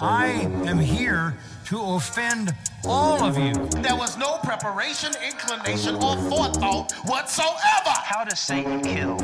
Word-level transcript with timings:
I 0.00 0.50
am 0.66 0.78
here 0.78 1.34
to 1.66 1.80
offend 1.80 2.54
all 2.84 3.22
of 3.22 3.38
you. 3.38 3.54
There 3.80 3.94
was 3.94 4.18
no 4.18 4.38
preparation, 4.38 5.12
inclination, 5.24 5.94
or 5.94 6.16
forethought 6.28 6.92
whatsoever. 7.04 7.90
How 7.90 8.24
does 8.24 8.40
Satan 8.40 8.82
kill? 8.82 9.18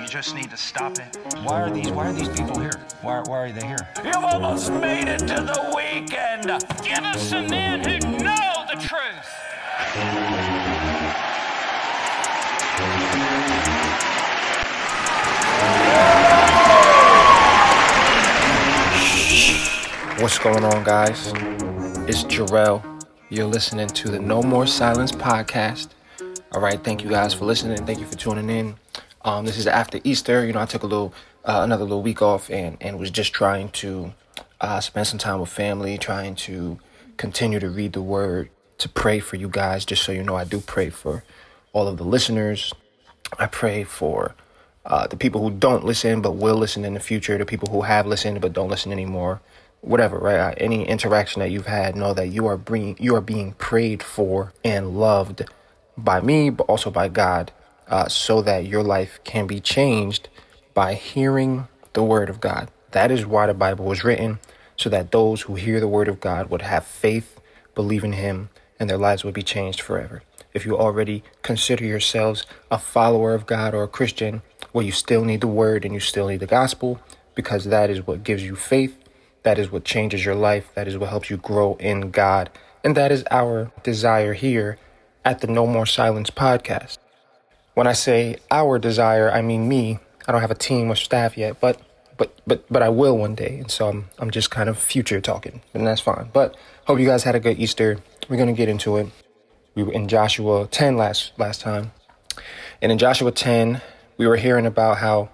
You 0.00 0.06
just 0.06 0.34
need 0.34 0.50
to 0.50 0.56
stop 0.56 0.98
it. 0.98 1.16
Why 1.42 1.62
are 1.62 1.70
these 1.70 1.90
Why 1.90 2.08
are 2.08 2.12
these 2.12 2.28
people 2.28 2.60
here? 2.60 2.78
Why, 3.00 3.20
why 3.20 3.38
are 3.38 3.52
they 3.52 3.66
here? 3.66 3.88
You've 4.04 4.16
almost 4.16 4.70
made 4.70 5.08
it 5.08 5.20
to 5.20 5.26
the 5.26 5.72
weekend. 5.74 6.44
Give 6.84 7.04
us 7.04 7.22
some 7.22 7.46
men 7.48 7.80
who 7.80 7.98
know 8.18 8.64
the 8.68 8.76
truth. 8.80 9.28
What's 20.22 20.38
going 20.38 20.62
on, 20.62 20.84
guys? 20.84 21.32
It's 22.06 22.22
Jarrell. 22.22 22.80
You're 23.28 23.48
listening 23.48 23.88
to 23.88 24.08
the 24.08 24.20
No 24.20 24.40
More 24.40 24.68
Silence 24.68 25.10
podcast. 25.10 25.88
All 26.52 26.60
right, 26.60 26.78
thank 26.84 27.02
you 27.02 27.10
guys 27.10 27.34
for 27.34 27.44
listening. 27.44 27.84
Thank 27.84 27.98
you 27.98 28.06
for 28.06 28.16
tuning 28.16 28.48
in. 28.48 28.76
Um, 29.22 29.46
this 29.46 29.58
is 29.58 29.66
after 29.66 29.98
Easter. 30.04 30.46
You 30.46 30.52
know, 30.52 30.60
I 30.60 30.66
took 30.66 30.84
a 30.84 30.86
little, 30.86 31.12
uh, 31.44 31.62
another 31.64 31.82
little 31.82 32.02
week 32.02 32.22
off, 32.22 32.50
and 32.50 32.76
and 32.80 33.00
was 33.00 33.10
just 33.10 33.32
trying 33.32 33.70
to 33.70 34.14
uh, 34.60 34.78
spend 34.78 35.08
some 35.08 35.18
time 35.18 35.40
with 35.40 35.48
family, 35.48 35.98
trying 35.98 36.36
to 36.36 36.78
continue 37.16 37.58
to 37.58 37.68
read 37.68 37.92
the 37.92 38.00
Word, 38.00 38.48
to 38.78 38.88
pray 38.88 39.18
for 39.18 39.34
you 39.34 39.48
guys. 39.48 39.84
Just 39.84 40.04
so 40.04 40.12
you 40.12 40.22
know, 40.22 40.36
I 40.36 40.44
do 40.44 40.60
pray 40.60 40.90
for 40.90 41.24
all 41.72 41.88
of 41.88 41.96
the 41.96 42.04
listeners. 42.04 42.72
I 43.40 43.46
pray 43.46 43.82
for 43.82 44.36
uh, 44.86 45.08
the 45.08 45.16
people 45.16 45.40
who 45.42 45.50
don't 45.50 45.84
listen 45.84 46.22
but 46.22 46.36
will 46.36 46.56
listen 46.56 46.84
in 46.84 46.94
the 46.94 47.00
future, 47.00 47.36
the 47.38 47.44
people 47.44 47.72
who 47.72 47.82
have 47.82 48.06
listened 48.06 48.40
but 48.40 48.52
don't 48.52 48.68
listen 48.68 48.92
anymore, 48.92 49.40
whatever, 49.82 50.18
right? 50.18 50.38
Uh, 50.38 50.54
any 50.56 50.88
interaction 50.88 51.40
that 51.40 51.50
you've 51.50 51.66
had, 51.66 51.94
know 51.94 52.14
that 52.14 52.28
you 52.28 52.46
are 52.46 52.56
being 52.56 52.96
you 52.98 53.14
are 53.14 53.20
being 53.20 53.52
prayed 53.54 54.02
for 54.02 54.54
and 54.64 54.98
loved 54.98 55.44
by 55.98 56.20
me, 56.20 56.48
but 56.48 56.64
also 56.64 56.90
by 56.90 57.08
God, 57.08 57.52
uh, 57.88 58.08
so 58.08 58.40
that 58.40 58.66
your 58.66 58.82
life 58.82 59.20
can 59.24 59.46
be 59.46 59.60
changed 59.60 60.28
by 60.72 60.94
hearing 60.94 61.68
the 61.92 62.02
word 62.02 62.30
of 62.30 62.40
God. 62.40 62.70
That 62.92 63.10
is 63.10 63.26
why 63.26 63.46
the 63.46 63.54
Bible 63.54 63.84
was 63.84 64.04
written, 64.04 64.38
so 64.76 64.88
that 64.88 65.12
those 65.12 65.42
who 65.42 65.56
hear 65.56 65.80
the 65.80 65.88
word 65.88 66.08
of 66.08 66.20
God 66.20 66.48
would 66.48 66.62
have 66.62 66.86
faith, 66.86 67.40
believe 67.74 68.04
in 68.04 68.12
Him, 68.12 68.48
and 68.80 68.88
their 68.88 68.98
lives 68.98 69.24
would 69.24 69.34
be 69.34 69.42
changed 69.42 69.80
forever. 69.80 70.22
If 70.54 70.66
you 70.66 70.78
already 70.78 71.22
consider 71.42 71.84
yourselves 71.84 72.44
a 72.70 72.78
follower 72.78 73.34
of 73.34 73.46
God 73.46 73.74
or 73.74 73.82
a 73.82 73.88
Christian, 73.88 74.42
well, 74.72 74.84
you 74.84 74.92
still 74.92 75.24
need 75.24 75.40
the 75.40 75.46
word 75.46 75.84
and 75.84 75.94
you 75.94 76.00
still 76.00 76.28
need 76.28 76.40
the 76.40 76.46
gospel 76.46 77.00
because 77.34 77.64
that 77.64 77.90
is 77.90 78.06
what 78.06 78.24
gives 78.24 78.42
you 78.42 78.54
faith. 78.54 79.01
That 79.42 79.58
is 79.58 79.72
what 79.72 79.84
changes 79.84 80.24
your 80.24 80.34
life. 80.34 80.70
That 80.74 80.86
is 80.86 80.96
what 80.96 81.10
helps 81.10 81.30
you 81.30 81.36
grow 81.36 81.74
in 81.76 82.10
God. 82.10 82.50
And 82.84 82.96
that 82.96 83.12
is 83.12 83.24
our 83.30 83.70
desire 83.82 84.34
here 84.34 84.78
at 85.24 85.40
the 85.40 85.46
No 85.46 85.66
More 85.66 85.86
Silence 85.86 86.30
podcast. 86.30 86.98
When 87.74 87.86
I 87.86 87.92
say 87.92 88.36
our 88.50 88.78
desire, 88.78 89.30
I 89.30 89.42
mean 89.42 89.68
me. 89.68 89.98
I 90.26 90.32
don't 90.32 90.40
have 90.40 90.50
a 90.50 90.56
team 90.56 90.90
or 90.90 90.94
staff 90.94 91.36
yet, 91.36 91.60
but 91.60 91.80
but 92.16 92.32
but 92.46 92.64
but 92.70 92.82
I 92.82 92.88
will 92.88 93.16
one 93.16 93.34
day. 93.34 93.58
And 93.58 93.70
so 93.70 93.88
I'm 93.88 94.08
I'm 94.18 94.30
just 94.30 94.50
kind 94.50 94.68
of 94.68 94.78
future 94.78 95.20
talking, 95.20 95.62
and 95.74 95.86
that's 95.86 96.00
fine. 96.00 96.30
But 96.32 96.56
hope 96.86 97.00
you 97.00 97.06
guys 97.06 97.24
had 97.24 97.34
a 97.34 97.40
good 97.40 97.58
Easter. 97.58 97.98
We're 98.28 98.36
gonna 98.36 98.52
get 98.52 98.68
into 98.68 98.96
it. 98.98 99.08
We 99.74 99.82
were 99.82 99.92
in 99.92 100.06
Joshua 100.06 100.68
10 100.70 100.96
last 100.96 101.32
last 101.38 101.60
time. 101.60 101.92
And 102.80 102.92
in 102.92 102.98
Joshua 102.98 103.32
10, 103.32 103.80
we 104.18 104.26
were 104.26 104.36
hearing 104.36 104.66
about 104.66 104.98
how 104.98 105.30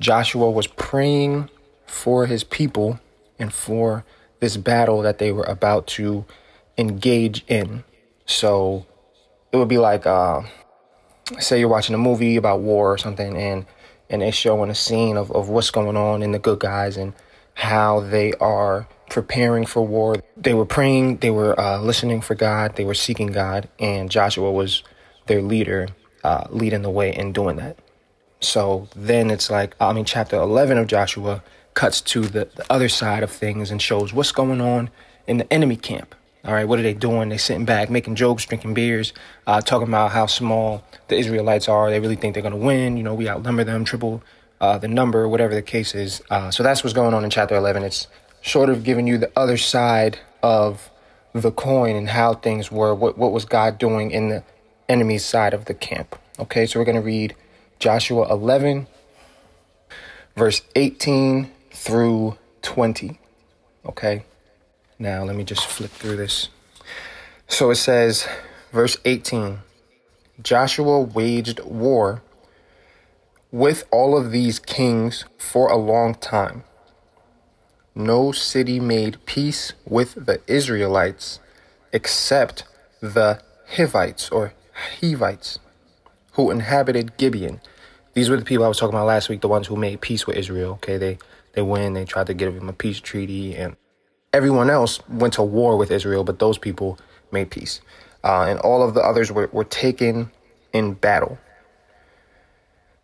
Joshua 0.00 0.50
was 0.50 0.66
praying 0.66 1.48
for 1.90 2.26
his 2.26 2.44
people 2.44 3.00
and 3.38 3.52
for 3.52 4.04
this 4.40 4.56
battle 4.56 5.02
that 5.02 5.18
they 5.18 5.32
were 5.32 5.44
about 5.44 5.86
to 5.86 6.24
engage 6.76 7.44
in. 7.48 7.84
So 8.26 8.86
it 9.52 9.56
would 9.56 9.68
be 9.68 9.78
like, 9.78 10.06
uh, 10.06 10.42
say 11.38 11.58
you're 11.58 11.68
watching 11.68 11.94
a 11.94 11.98
movie 11.98 12.36
about 12.36 12.60
war 12.60 12.92
or 12.92 12.98
something, 12.98 13.36
and 13.36 13.66
and 14.10 14.22
they're 14.22 14.32
showing 14.32 14.70
a 14.70 14.74
scene 14.74 15.16
of, 15.16 15.30
of 15.32 15.48
what's 15.48 15.70
going 15.70 15.96
on 15.96 16.22
in 16.22 16.32
the 16.32 16.38
good 16.38 16.60
guys 16.60 16.96
and 16.96 17.12
how 17.54 18.00
they 18.00 18.32
are 18.34 18.88
preparing 19.10 19.66
for 19.66 19.86
war. 19.86 20.16
They 20.36 20.54
were 20.54 20.64
praying, 20.64 21.18
they 21.18 21.30
were 21.30 21.58
uh, 21.60 21.78
listening 21.80 22.20
for 22.20 22.34
God, 22.34 22.76
they 22.76 22.84
were 22.84 22.94
seeking 22.94 23.28
God, 23.28 23.68
and 23.78 24.10
Joshua 24.10 24.50
was 24.50 24.82
their 25.26 25.42
leader, 25.42 25.88
uh, 26.24 26.46
leading 26.50 26.82
the 26.82 26.90
way 26.90 27.14
in 27.14 27.32
doing 27.32 27.56
that. 27.56 27.78
So 28.40 28.88
then 28.94 29.30
it's 29.30 29.50
like, 29.50 29.74
I 29.80 29.92
mean, 29.92 30.04
chapter 30.04 30.36
11 30.36 30.78
of 30.78 30.86
Joshua 30.86 31.42
cuts 31.78 32.00
to 32.00 32.22
the, 32.22 32.48
the 32.56 32.66
other 32.68 32.88
side 32.88 33.22
of 33.22 33.30
things 33.30 33.70
and 33.70 33.80
shows 33.80 34.12
what's 34.12 34.32
going 34.32 34.60
on 34.60 34.90
in 35.28 35.38
the 35.38 35.52
enemy 35.52 35.76
camp. 35.76 36.12
All 36.44 36.52
right, 36.52 36.66
what 36.66 36.80
are 36.80 36.82
they 36.82 36.92
doing? 36.92 37.28
They're 37.28 37.38
sitting 37.38 37.64
back, 37.64 37.88
making 37.88 38.16
jokes, 38.16 38.44
drinking 38.44 38.74
beers, 38.74 39.12
uh, 39.46 39.60
talking 39.60 39.86
about 39.86 40.10
how 40.10 40.26
small 40.26 40.82
the 41.06 41.16
Israelites 41.16 41.68
are. 41.68 41.88
They 41.88 42.00
really 42.00 42.16
think 42.16 42.34
they're 42.34 42.42
going 42.42 42.50
to 42.50 42.58
win. 42.58 42.96
You 42.96 43.04
know, 43.04 43.14
we 43.14 43.28
outnumber 43.28 43.62
them, 43.62 43.84
triple 43.84 44.24
uh, 44.60 44.78
the 44.78 44.88
number, 44.88 45.28
whatever 45.28 45.54
the 45.54 45.62
case 45.62 45.94
is. 45.94 46.20
Uh, 46.30 46.50
so 46.50 46.64
that's 46.64 46.82
what's 46.82 46.94
going 46.94 47.14
on 47.14 47.22
in 47.22 47.30
chapter 47.30 47.54
11. 47.54 47.84
It's 47.84 48.08
sort 48.42 48.70
of 48.70 48.82
giving 48.82 49.06
you 49.06 49.16
the 49.16 49.30
other 49.36 49.56
side 49.56 50.18
of 50.42 50.90
the 51.32 51.52
coin 51.52 51.94
and 51.94 52.08
how 52.08 52.34
things 52.34 52.72
were, 52.72 52.92
what, 52.92 53.16
what 53.16 53.30
was 53.30 53.44
God 53.44 53.78
doing 53.78 54.10
in 54.10 54.30
the 54.30 54.42
enemy's 54.88 55.24
side 55.24 55.54
of 55.54 55.66
the 55.66 55.74
camp. 55.74 56.18
Okay, 56.40 56.66
so 56.66 56.80
we're 56.80 56.84
going 56.84 56.96
to 56.96 57.02
read 57.02 57.36
Joshua 57.78 58.28
11, 58.28 58.88
verse 60.34 60.62
18 60.74 61.52
through 61.78 62.36
20. 62.62 63.18
Okay, 63.86 64.24
now 64.98 65.22
let 65.22 65.36
me 65.36 65.44
just 65.44 65.64
flip 65.64 65.90
through 65.90 66.16
this. 66.16 66.48
So 67.46 67.70
it 67.70 67.76
says, 67.76 68.28
verse 68.72 68.96
18 69.04 69.60
Joshua 70.42 71.00
waged 71.00 71.60
war 71.60 72.22
with 73.50 73.84
all 73.90 74.16
of 74.16 74.32
these 74.32 74.58
kings 74.58 75.24
for 75.38 75.68
a 75.70 75.76
long 75.76 76.14
time. 76.14 76.64
No 77.94 78.32
city 78.32 78.78
made 78.78 79.24
peace 79.24 79.72
with 79.86 80.26
the 80.26 80.40
Israelites 80.46 81.40
except 81.92 82.64
the 83.00 83.40
Hivites 83.76 84.30
or 84.30 84.52
Hivites 85.00 85.58
who 86.32 86.50
inhabited 86.50 87.16
Gibeon. 87.16 87.60
These 88.14 88.30
were 88.30 88.36
the 88.36 88.44
people 88.44 88.64
I 88.64 88.68
was 88.68 88.78
talking 88.78 88.94
about 88.94 89.06
last 89.06 89.28
week, 89.28 89.40
the 89.40 89.48
ones 89.48 89.68
who 89.68 89.76
made 89.76 90.00
peace 90.00 90.26
with 90.26 90.36
Israel. 90.36 90.72
Okay, 90.74 90.96
they 90.96 91.18
they 91.52 91.62
win, 91.62 91.94
they 91.94 92.04
tried 92.04 92.26
to 92.28 92.34
give 92.34 92.54
them 92.54 92.68
a 92.68 92.72
peace 92.72 93.00
treaty, 93.00 93.56
and 93.56 93.76
everyone 94.32 94.70
else 94.70 95.00
went 95.08 95.34
to 95.34 95.42
war 95.42 95.76
with 95.76 95.90
Israel, 95.90 96.24
but 96.24 96.38
those 96.38 96.58
people 96.58 96.98
made 97.32 97.50
peace. 97.50 97.80
Uh, 98.22 98.46
and 98.48 98.58
all 98.60 98.82
of 98.82 98.94
the 98.94 99.00
others 99.00 99.30
were, 99.30 99.48
were 99.52 99.64
taken 99.64 100.30
in 100.72 100.94
battle. 100.94 101.38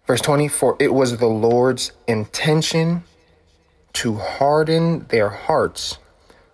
Verse 0.06 0.21
20 0.21 0.49
For 0.49 0.77
it 0.78 0.93
was 0.93 1.16
the 1.16 1.27
Lord's 1.27 1.93
intention 2.06 3.05
to 3.94 4.16
harden 4.16 5.06
their 5.09 5.28
hearts 5.28 5.99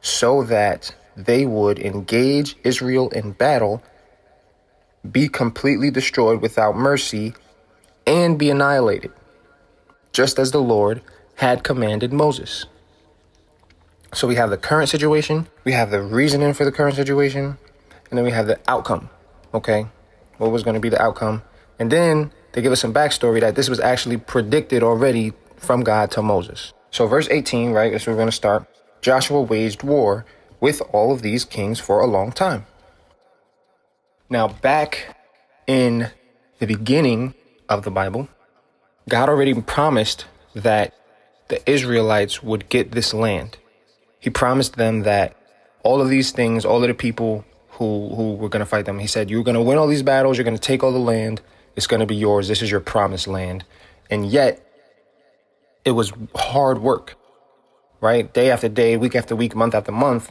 so 0.02 0.44
that 0.44 0.94
they 1.16 1.46
would 1.46 1.78
engage 1.78 2.56
Israel 2.64 3.08
in 3.10 3.32
battle, 3.32 3.82
be 5.10 5.28
completely 5.28 5.90
destroyed 5.90 6.40
without 6.40 6.76
mercy, 6.76 7.34
and 8.06 8.38
be 8.38 8.50
annihilated, 8.50 9.12
just 10.12 10.38
as 10.38 10.50
the 10.50 10.62
Lord 10.62 11.02
had 11.40 11.64
commanded 11.64 12.12
Moses. 12.12 12.66
So 14.12 14.28
we 14.28 14.34
have 14.34 14.50
the 14.50 14.58
current 14.58 14.90
situation, 14.90 15.48
we 15.64 15.72
have 15.72 15.90
the 15.90 16.02
reasoning 16.02 16.52
for 16.52 16.66
the 16.66 16.72
current 16.72 16.96
situation, 16.96 17.56
and 18.10 18.18
then 18.18 18.26
we 18.26 18.30
have 18.30 18.46
the 18.46 18.60
outcome. 18.68 19.08
Okay, 19.54 19.86
what 20.36 20.50
was 20.50 20.62
going 20.62 20.74
to 20.74 20.80
be 20.80 20.90
the 20.90 21.00
outcome? 21.00 21.42
And 21.78 21.90
then 21.90 22.30
they 22.52 22.60
give 22.60 22.72
us 22.72 22.80
some 22.80 22.92
backstory 22.92 23.40
that 23.40 23.54
this 23.54 23.70
was 23.70 23.80
actually 23.80 24.18
predicted 24.18 24.82
already 24.82 25.32
from 25.56 25.82
God 25.82 26.10
to 26.10 26.20
Moses. 26.20 26.74
So, 26.90 27.06
verse 27.06 27.26
18, 27.30 27.72
right, 27.72 27.90
is 27.90 28.06
where 28.06 28.14
we're 28.14 28.20
going 28.20 28.28
to 28.28 28.32
start. 28.32 28.66
Joshua 29.00 29.40
waged 29.40 29.82
war 29.82 30.26
with 30.60 30.82
all 30.92 31.10
of 31.10 31.22
these 31.22 31.46
kings 31.46 31.80
for 31.80 32.00
a 32.00 32.06
long 32.06 32.32
time. 32.32 32.66
Now, 34.28 34.48
back 34.48 35.16
in 35.66 36.10
the 36.58 36.66
beginning 36.66 37.32
of 37.66 37.84
the 37.84 37.90
Bible, 37.90 38.28
God 39.08 39.30
already 39.30 39.54
promised 39.54 40.26
that 40.54 40.92
the 41.50 41.70
Israelites 41.70 42.42
would 42.42 42.68
get 42.68 42.92
this 42.92 43.12
land. 43.12 43.58
He 44.18 44.30
promised 44.30 44.76
them 44.76 45.02
that 45.02 45.36
all 45.82 46.00
of 46.00 46.08
these 46.08 46.30
things, 46.30 46.64
all 46.64 46.82
of 46.82 46.88
the 46.88 46.94
people 46.94 47.44
who, 47.72 48.14
who 48.14 48.34
were 48.34 48.48
going 48.48 48.60
to 48.60 48.66
fight 48.66 48.86
them, 48.86 48.98
he 48.98 49.06
said, 49.06 49.28
You're 49.30 49.44
going 49.44 49.56
to 49.56 49.62
win 49.62 49.76
all 49.76 49.86
these 49.86 50.02
battles, 50.02 50.38
you're 50.38 50.44
going 50.44 50.56
to 50.56 50.62
take 50.62 50.82
all 50.82 50.92
the 50.92 50.98
land, 50.98 51.42
it's 51.76 51.86
going 51.86 52.00
to 52.00 52.06
be 52.06 52.16
yours, 52.16 52.48
this 52.48 52.62
is 52.62 52.70
your 52.70 52.80
promised 52.80 53.28
land. 53.28 53.64
And 54.10 54.26
yet, 54.26 54.66
it 55.84 55.92
was 55.92 56.12
hard 56.34 56.80
work, 56.80 57.16
right? 58.00 58.32
Day 58.32 58.50
after 58.50 58.68
day, 58.68 58.96
week 58.96 59.14
after 59.14 59.34
week, 59.34 59.54
month 59.54 59.74
after 59.74 59.92
month, 59.92 60.30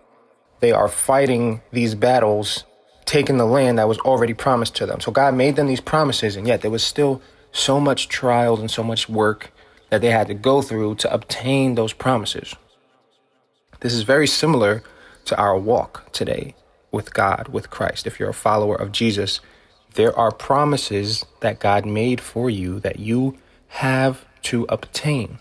they 0.60 0.72
are 0.72 0.88
fighting 0.88 1.62
these 1.72 1.96
battles, 1.96 2.66
taking 3.06 3.38
the 3.38 3.46
land 3.46 3.80
that 3.80 3.88
was 3.88 3.98
already 4.00 4.34
promised 4.34 4.76
to 4.76 4.86
them. 4.86 5.00
So 5.00 5.12
God 5.12 5.34
made 5.34 5.56
them 5.56 5.68
these 5.68 5.82
promises, 5.82 6.36
and 6.36 6.48
yet 6.48 6.62
there 6.62 6.72
was 6.72 6.84
still 6.84 7.22
so 7.52 7.80
much 7.80 8.10
trials 8.10 8.60
and 8.60 8.70
so 8.70 8.84
much 8.84 9.10
work 9.10 9.52
that 9.90 10.02
they 10.02 10.12
had 10.12 10.28
to 10.28 10.34
go 10.34 10.62
through 10.62 10.96
to 10.96 11.14
obtain 11.14 11.76
those 11.76 11.94
promises. 11.94 12.56
This 13.82 13.94
is 13.94 14.04
very 14.04 14.28
similar 14.28 14.84
to 15.26 15.38
our 15.38 15.58
walk 15.58 16.12
today 16.12 16.56
with 16.92 17.14
God, 17.14 17.48
with 17.50 17.70
Christ. 17.70 18.08
If 18.08 18.20
you're 18.20 18.30
a 18.30 18.34
follower 18.34 18.76
of 18.76 18.92
Jesus, 18.92 19.40
there 19.94 20.16
are 20.18 20.32
promises 20.32 21.26
that 21.40 21.60
God 21.60 21.86
made 21.86 22.22
for 22.22 22.50
you 22.50 22.80
that 22.82 23.00
you 23.00 23.38
have 23.70 24.26
to 24.44 24.66
obtain. 24.70 25.40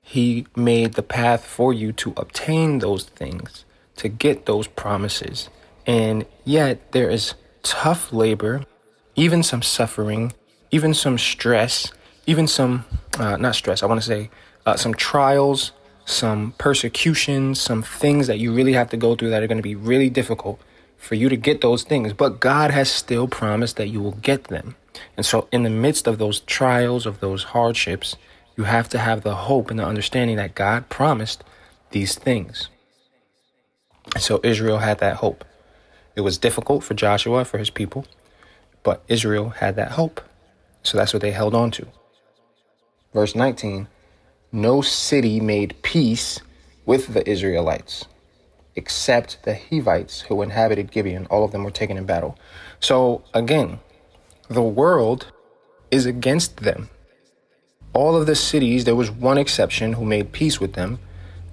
He 0.00 0.46
made 0.54 0.94
the 0.94 1.02
path 1.02 1.44
for 1.44 1.72
you 1.72 1.92
to 1.92 2.14
obtain 2.16 2.78
those 2.78 3.04
things, 3.04 3.64
to 3.96 4.08
get 4.08 4.46
those 4.46 4.66
promises. 4.66 5.48
And 5.86 6.26
yet, 6.44 6.92
there 6.92 7.10
is 7.10 7.34
tough 7.62 8.12
labor, 8.12 8.64
even 9.16 9.42
some 9.42 9.62
suffering, 9.62 10.32
even 10.70 10.94
some 10.94 11.18
stress, 11.18 11.92
even 12.26 12.46
some, 12.46 12.84
uh, 13.18 13.36
not 13.36 13.54
stress, 13.54 13.82
I 13.82 13.86
want 13.86 14.00
to 14.00 14.06
say 14.06 14.30
uh, 14.66 14.76
some 14.76 14.94
trials, 14.94 15.72
some 16.04 16.54
persecutions, 16.58 17.60
some 17.60 17.82
things 17.82 18.26
that 18.26 18.38
you 18.38 18.52
really 18.52 18.72
have 18.74 18.90
to 18.90 18.96
go 18.96 19.14
through 19.14 19.30
that 19.30 19.42
are 19.42 19.46
going 19.46 19.58
to 19.58 19.62
be 19.62 19.74
really 19.74 20.10
difficult 20.10 20.60
for 20.96 21.14
you 21.14 21.28
to 21.28 21.36
get 21.36 21.60
those 21.60 21.82
things. 21.82 22.12
But 22.12 22.40
God 22.40 22.70
has 22.70 22.90
still 22.90 23.28
promised 23.28 23.76
that 23.76 23.88
you 23.88 24.00
will 24.00 24.12
get 24.12 24.44
them. 24.44 24.76
And 25.16 25.26
so, 25.26 25.46
in 25.52 25.62
the 25.62 25.70
midst 25.70 26.06
of 26.06 26.18
those 26.18 26.40
trials, 26.40 27.06
of 27.06 27.20
those 27.20 27.44
hardships, 27.44 28.16
you 28.56 28.64
have 28.64 28.88
to 28.88 28.98
have 28.98 29.22
the 29.22 29.34
hope 29.34 29.70
and 29.70 29.78
the 29.78 29.84
understanding 29.84 30.36
that 30.36 30.54
God 30.54 30.88
promised 30.88 31.44
these 31.90 32.14
things. 32.14 32.68
And 34.14 34.22
so 34.22 34.40
Israel 34.42 34.78
had 34.78 34.98
that 34.98 35.16
hope. 35.16 35.44
It 36.14 36.22
was 36.22 36.38
difficult 36.38 36.82
for 36.82 36.94
Joshua, 36.94 37.44
for 37.44 37.58
his 37.58 37.70
people, 37.70 38.06
but 38.82 39.02
Israel 39.08 39.50
had 39.50 39.76
that 39.76 39.92
hope. 39.92 40.20
So 40.82 40.96
that's 40.96 41.12
what 41.12 41.20
they 41.20 41.32
held 41.32 41.54
on 41.54 41.70
to. 41.72 41.86
Verse 43.16 43.34
19 43.34 43.88
No 44.52 44.82
city 44.82 45.40
made 45.40 45.82
peace 45.82 46.38
with 46.84 47.14
the 47.14 47.28
Israelites 47.28 48.04
except 48.74 49.42
the 49.44 49.54
Hivites 49.54 50.20
who 50.20 50.42
inhabited 50.42 50.92
Gibeon. 50.92 51.24
All 51.30 51.42
of 51.42 51.50
them 51.50 51.64
were 51.64 51.70
taken 51.70 51.96
in 51.96 52.04
battle. 52.04 52.38
So 52.78 53.24
again, 53.32 53.80
the 54.50 54.62
world 54.62 55.32
is 55.90 56.04
against 56.04 56.58
them 56.58 56.90
all 57.96 58.14
of 58.14 58.26
the 58.26 58.34
cities, 58.34 58.84
there 58.84 58.94
was 58.94 59.10
one 59.10 59.38
exception 59.38 59.94
who 59.94 60.04
made 60.04 60.30
peace 60.30 60.60
with 60.60 60.74
them. 60.74 60.98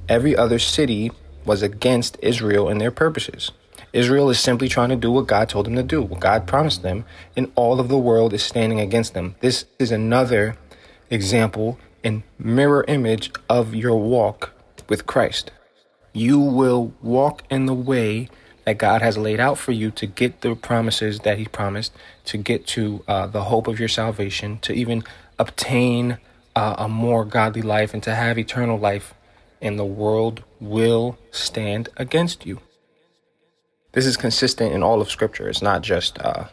Every 0.10 0.36
other 0.36 0.60
city 0.60 1.10
was 1.46 1.62
against 1.62 2.18
Israel 2.22 2.68
and 2.68 2.82
their 2.82 2.92
purposes. 2.92 3.52
Israel 3.94 4.30
is 4.30 4.42
simply 4.42 4.68
trying 4.68 4.90
to 4.90 4.98
do 4.98 5.10
what 5.10 5.26
God 5.26 5.48
told 5.48 5.68
them 5.68 5.76
to 5.76 5.84
do, 5.84 6.02
what 6.02 6.20
God 6.20 6.46
promised 6.46 6.82
them, 6.82 7.06
and 7.38 7.50
all 7.56 7.80
of 7.80 7.88
the 7.88 7.98
world 7.98 8.34
is 8.34 8.44
standing 8.44 8.82
against 8.82 9.14
them. 9.14 9.36
This 9.40 9.64
is 9.80 9.90
another 9.90 10.58
example 11.14 11.80
and 12.04 12.24
mirror 12.38 12.84
image 12.88 13.32
of 13.50 13.74
your 13.76 14.00
walk 14.00 14.52
with 14.90 15.06
Christ. 15.06 15.52
You 16.12 16.40
will 16.40 16.94
walk 17.02 17.44
in 17.50 17.66
the 17.66 17.74
way 17.74 18.30
that 18.66 18.78
God 18.78 19.02
has 19.02 19.18
laid 19.18 19.40
out 19.40 19.58
for 19.58 19.72
you 19.72 19.92
to 19.92 20.06
get 20.06 20.42
the 20.42 20.56
promises 20.56 21.20
that 21.20 21.38
He 21.38 21.46
promised, 21.46 21.94
to 22.26 22.38
get 22.38 22.66
to 22.68 23.04
uh, 23.08 23.28
the 23.28 23.46
hope 23.46 23.68
of 23.68 23.80
your 23.80 23.90
salvation, 23.90 24.60
to 24.60 24.74
even 24.74 25.04
obtain 25.38 26.18
uh, 26.56 26.76
a 26.78 26.88
more 26.90 27.26
godly 27.26 27.62
life 27.62 27.94
and 27.94 28.04
to 28.04 28.16
have 28.16 28.38
eternal 28.38 28.78
life, 28.78 29.14
and 29.62 29.78
the 29.78 29.86
world 29.86 30.44
will 30.60 31.18
stand 31.32 31.90
against 31.98 32.46
you. 32.46 32.60
This 33.94 34.06
is 34.06 34.18
consistent 34.18 34.74
in 34.74 34.82
all 34.84 35.02
of 35.02 35.12
Scripture. 35.12 35.50
It's 35.50 35.62
not 35.62 35.82
just 35.82 36.20
uh, 36.20 36.46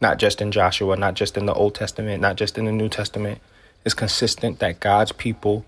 not 0.00 0.18
just 0.18 0.40
in 0.40 0.52
Joshua, 0.52 0.96
not 0.96 1.14
just 1.14 1.36
in 1.36 1.46
the 1.46 1.54
Old 1.54 1.74
Testament, 1.74 2.20
not 2.20 2.36
just 2.36 2.56
in 2.56 2.64
the 2.66 2.72
New 2.72 2.88
Testament. 2.88 3.40
It's 3.84 3.94
consistent 3.94 4.58
that 4.58 4.80
God's 4.80 5.12
people 5.12 5.64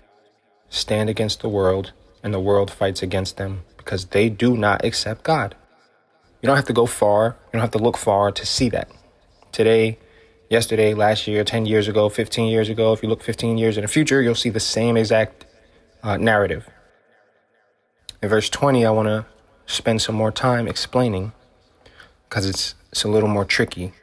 stand 0.69 1.09
against 1.09 1.41
the 1.41 1.49
world 1.49 1.91
and 2.23 2.33
the 2.33 2.39
world 2.39 2.71
fights 2.71 3.01
against 3.01 3.37
them 3.37 3.63
because 3.77 4.05
they 4.05 4.29
do 4.29 4.55
not 4.55 4.85
accept 4.85 5.23
God. 5.23 5.55
You 6.41 6.47
don't 6.47 6.55
have 6.55 6.65
to 6.65 6.73
go 6.73 6.85
far, 6.85 7.37
you 7.47 7.53
don't 7.53 7.61
have 7.61 7.71
to 7.71 7.77
look 7.77 7.97
far 7.97 8.31
to 8.31 8.45
see 8.45 8.69
that. 8.69 8.89
Today, 9.51 9.97
yesterday, 10.49 10.93
last 10.93 11.27
year, 11.27 11.43
10 11.43 11.65
years 11.65 11.87
ago, 11.87 12.09
15 12.09 12.47
years 12.47 12.69
ago. 12.69 12.93
If 12.93 13.01
you 13.01 13.09
look 13.09 13.23
15 13.23 13.57
years 13.57 13.77
in 13.77 13.83
the 13.83 13.87
future, 13.87 14.21
you'll 14.21 14.35
see 14.35 14.49
the 14.49 14.59
same 14.59 14.97
exact 14.97 15.45
uh, 16.03 16.17
narrative. 16.17 16.69
In 18.21 18.29
verse 18.29 18.49
20, 18.49 18.85
I 18.85 18.91
want 18.91 19.07
to 19.07 19.25
spend 19.65 20.01
some 20.01 20.15
more 20.15 20.31
time 20.31 20.67
explaining 20.67 21.31
because 22.27 22.45
it's, 22.45 22.75
it's 22.91 23.03
a 23.03 23.07
little 23.07 23.29
more 23.29 23.45
tricky. 23.45 23.93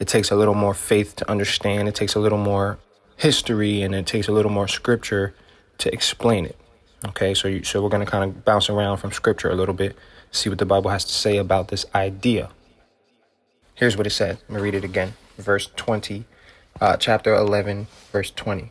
It 0.00 0.08
takes 0.08 0.30
a 0.32 0.36
little 0.36 0.54
more 0.54 0.74
faith 0.74 1.14
to 1.16 1.30
understand, 1.30 1.88
it 1.88 1.94
takes 1.94 2.16
a 2.16 2.20
little 2.20 2.38
more 2.38 2.78
history, 3.16 3.82
and 3.82 3.94
it 3.94 4.06
takes 4.06 4.26
a 4.26 4.32
little 4.32 4.50
more 4.50 4.66
scripture 4.66 5.34
to 5.78 5.92
explain 5.92 6.46
it. 6.46 6.56
Okay, 7.06 7.34
so 7.34 7.46
you, 7.46 7.62
so 7.62 7.82
we're 7.82 7.88
going 7.88 8.04
to 8.04 8.10
kind 8.10 8.24
of 8.24 8.44
bounce 8.44 8.68
around 8.68 8.96
from 8.96 9.12
scripture 9.12 9.50
a 9.50 9.54
little 9.54 9.74
bit, 9.74 9.96
see 10.32 10.48
what 10.48 10.58
the 10.58 10.66
Bible 10.66 10.90
has 10.90 11.04
to 11.04 11.12
say 11.12 11.36
about 11.36 11.68
this 11.68 11.86
idea. 11.94 12.50
Here's 13.74 13.96
what 13.96 14.06
it 14.06 14.10
said. 14.10 14.38
Let 14.48 14.56
me 14.56 14.60
read 14.60 14.74
it 14.74 14.84
again 14.84 15.14
verse 15.40 15.70
20, 15.76 16.24
uh, 16.80 16.96
chapter 16.96 17.34
11, 17.34 17.88
verse 18.12 18.30
20. 18.30 18.70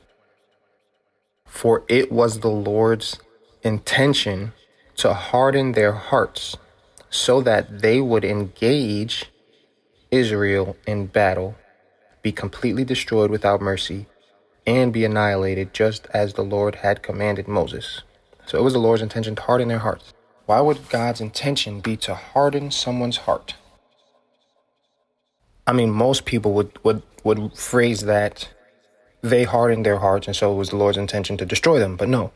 For 1.45 1.83
it 1.87 2.11
was 2.11 2.39
the 2.39 2.49
Lord's 2.49 3.19
intention 3.63 4.53
to 4.97 5.13
harden 5.13 5.73
their 5.73 5.93
hearts 5.93 6.57
so 7.09 7.41
that 7.41 7.81
they 7.81 7.99
would 7.99 8.23
engage 8.23 9.28
Israel 10.11 10.75
in 10.87 11.07
battle, 11.07 11.55
be 12.21 12.31
completely 12.31 12.83
destroyed 12.83 13.31
without 13.31 13.61
mercy, 13.61 14.07
and 14.65 14.93
be 14.93 15.05
annihilated 15.05 15.73
just 15.73 16.07
as 16.13 16.33
the 16.33 16.43
Lord 16.43 16.75
had 16.75 17.03
commanded 17.03 17.47
Moses. 17.47 18.01
So 18.45 18.57
it 18.57 18.63
was 18.63 18.73
the 18.73 18.79
Lord's 18.79 19.01
intention 19.01 19.35
to 19.35 19.41
harden 19.41 19.67
their 19.67 19.79
hearts. 19.79 20.13
Why 20.45 20.61
would 20.61 20.89
God's 20.89 21.21
intention 21.21 21.79
be 21.79 21.95
to 21.97 22.15
harden 22.15 22.71
someone's 22.71 23.17
heart? 23.17 23.55
I 25.67 25.73
mean, 25.73 25.91
most 25.91 26.25
people 26.25 26.53
would, 26.53 26.77
would, 26.83 27.03
would 27.23 27.55
phrase 27.55 28.01
that 28.01 28.49
they 29.21 29.43
hardened 29.43 29.85
their 29.85 29.99
hearts, 29.99 30.27
and 30.27 30.35
so 30.35 30.51
it 30.51 30.55
was 30.55 30.69
the 30.69 30.77
Lord's 30.77 30.97
intention 30.97 31.37
to 31.37 31.45
destroy 31.45 31.77
them. 31.77 31.95
But 31.95 32.09
no, 32.09 32.31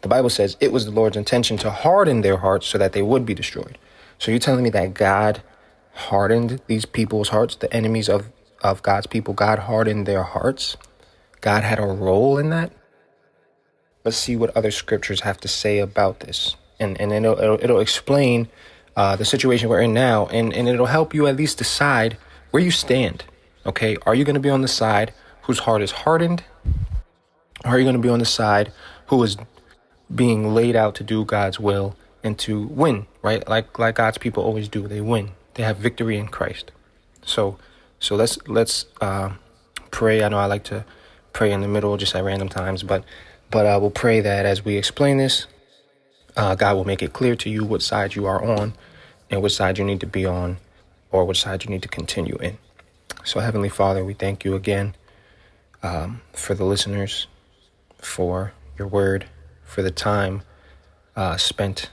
the 0.00 0.08
Bible 0.08 0.30
says 0.30 0.56
it 0.60 0.72
was 0.72 0.84
the 0.84 0.90
Lord's 0.90 1.16
intention 1.16 1.58
to 1.58 1.70
harden 1.70 2.22
their 2.22 2.38
hearts 2.38 2.66
so 2.66 2.78
that 2.78 2.92
they 2.92 3.02
would 3.02 3.26
be 3.26 3.34
destroyed. 3.34 3.76
So 4.18 4.30
you're 4.30 4.40
telling 4.40 4.64
me 4.64 4.70
that 4.70 4.94
God 4.94 5.42
hardened 5.98 6.60
these 6.66 6.84
people's 6.84 7.30
hearts, 7.30 7.56
the 7.56 7.72
enemies 7.72 8.08
of, 8.08 8.30
of 8.62 8.82
God's 8.82 9.06
people, 9.06 9.34
God 9.34 9.58
hardened 9.60 10.06
their 10.06 10.22
hearts? 10.22 10.76
God 11.40 11.62
had 11.64 11.78
a 11.78 11.86
role 11.86 12.38
in 12.38 12.50
that? 12.50 12.72
Let's 14.04 14.16
see 14.16 14.36
what 14.36 14.56
other 14.56 14.70
scriptures 14.70 15.20
have 15.20 15.38
to 15.40 15.48
say 15.48 15.78
about 15.78 16.20
this. 16.20 16.56
And, 16.80 17.00
and 17.00 17.12
it'll, 17.12 17.38
it'll, 17.38 17.62
it'll 17.62 17.80
explain 17.80 18.48
uh, 18.96 19.16
the 19.16 19.24
situation 19.24 19.68
we're 19.68 19.80
in 19.80 19.94
now, 19.94 20.26
and, 20.26 20.52
and 20.52 20.68
it'll 20.68 20.86
help 20.86 21.14
you 21.14 21.26
at 21.26 21.36
least 21.36 21.58
decide 21.58 22.16
where 22.50 22.62
you 22.62 22.70
stand. 22.70 23.24
Okay, 23.66 23.96
are 24.06 24.14
you 24.14 24.24
going 24.24 24.34
to 24.34 24.40
be 24.40 24.50
on 24.50 24.62
the 24.62 24.68
side 24.68 25.12
whose 25.42 25.60
heart 25.60 25.82
is 25.82 25.90
hardened? 25.90 26.44
Or 27.64 27.72
are 27.72 27.78
you 27.78 27.84
going 27.84 27.96
to 27.96 28.02
be 28.02 28.08
on 28.08 28.18
the 28.18 28.24
side 28.24 28.72
who 29.06 29.22
is 29.22 29.36
being 30.14 30.54
laid 30.54 30.76
out 30.76 30.94
to 30.96 31.04
do 31.04 31.24
God's 31.24 31.60
will 31.60 31.96
and 32.22 32.38
to 32.38 32.66
win, 32.68 33.06
right? 33.22 33.46
Like 33.48 33.78
like 33.78 33.96
God's 33.96 34.18
people 34.18 34.42
always 34.42 34.68
do. 34.68 34.86
They 34.86 35.00
win. 35.00 35.30
They 35.58 35.64
have 35.64 35.78
victory 35.78 36.16
in 36.18 36.28
Christ. 36.28 36.70
So 37.26 37.58
so 37.98 38.14
let's 38.14 38.38
let's 38.46 38.86
uh, 39.00 39.32
pray. 39.90 40.22
I 40.22 40.28
know 40.28 40.38
I 40.38 40.46
like 40.46 40.62
to 40.64 40.84
pray 41.32 41.50
in 41.50 41.62
the 41.62 41.66
middle 41.66 41.96
just 41.96 42.14
at 42.14 42.22
random 42.22 42.48
times, 42.48 42.84
but 42.84 43.02
but 43.50 43.66
I 43.66 43.76
will 43.76 43.90
pray 43.90 44.20
that 44.20 44.46
as 44.46 44.64
we 44.64 44.76
explain 44.76 45.16
this, 45.16 45.48
uh, 46.36 46.54
God 46.54 46.76
will 46.76 46.84
make 46.84 47.02
it 47.02 47.12
clear 47.12 47.34
to 47.34 47.50
you 47.50 47.64
what 47.64 47.82
side 47.82 48.14
you 48.14 48.24
are 48.26 48.40
on 48.40 48.74
and 49.30 49.42
what 49.42 49.50
side 49.50 49.78
you 49.78 49.84
need 49.84 49.98
to 49.98 50.06
be 50.06 50.24
on 50.24 50.58
or 51.10 51.24
which 51.24 51.42
side 51.42 51.64
you 51.64 51.70
need 51.70 51.82
to 51.82 51.88
continue 51.88 52.36
in. 52.36 52.56
So, 53.24 53.40
Heavenly 53.40 53.68
Father, 53.68 54.04
we 54.04 54.14
thank 54.14 54.44
you 54.44 54.54
again 54.54 54.94
um, 55.82 56.20
for 56.32 56.54
the 56.54 56.64
listeners, 56.64 57.26
for 57.96 58.52
your 58.78 58.86
word, 58.86 59.26
for 59.64 59.82
the 59.82 59.90
time 59.90 60.42
uh, 61.16 61.36
spent 61.36 61.90